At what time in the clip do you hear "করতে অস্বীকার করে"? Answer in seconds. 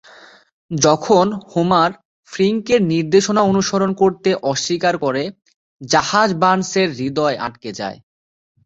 3.93-5.23